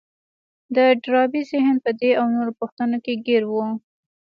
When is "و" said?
3.49-3.53